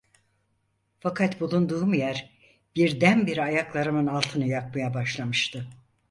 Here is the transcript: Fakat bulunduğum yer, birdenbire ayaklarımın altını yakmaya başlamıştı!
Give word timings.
Fakat 0.99 1.39
bulunduğum 1.41 1.93
yer, 1.93 2.29
birdenbire 2.75 3.41
ayaklarımın 3.43 4.07
altını 4.07 4.47
yakmaya 4.47 4.93
başlamıştı! 4.93 5.67